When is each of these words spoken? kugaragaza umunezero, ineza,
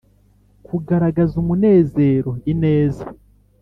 kugaragaza 0.67 1.33
umunezero, 1.43 2.29
ineza, 2.51 3.05